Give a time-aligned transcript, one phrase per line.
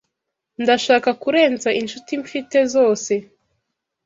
[0.61, 3.13] Ndashaka kurenza inshuti mfite zose